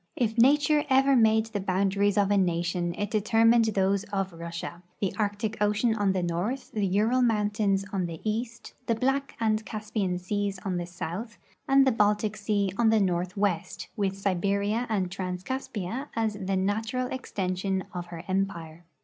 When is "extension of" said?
17.11-18.07